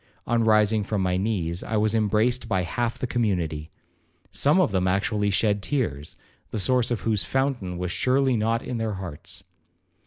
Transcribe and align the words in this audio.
On 0.25 0.43
rising 0.43 0.83
from 0.83 1.01
my 1.01 1.15
knees, 1.15 1.61
I 1.61 1.77
was 1.77 1.93
embraced 1.93 2.47
by 2.49 2.63
half 2.63 2.97
the 2.97 3.05
community. 3.05 3.69
Some 4.31 4.59
of 4.59 4.71
them 4.71 4.87
actually 4.87 5.29
shed 5.29 5.61
tears, 5.61 6.15
the 6.49 6.57
source 6.57 6.89
of 6.89 7.01
whose 7.01 7.23
fountain 7.23 7.77
was 7.77 7.91
surely 7.91 8.35
not 8.35 8.63
in 8.63 8.79
their 8.79 8.93
hearts. 8.95 9.43